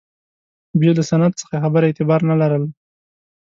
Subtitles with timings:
[0.79, 2.67] بې له سند څخه خبره اعتبار نه لرله.